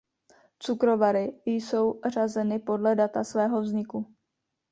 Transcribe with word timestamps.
Cukrovary 0.59 1.41
jsou 1.45 2.01
řazeny 2.13 2.59
podle 2.59 2.95
data 2.95 3.23
svého 3.23 3.61
vzniku. 3.61 4.15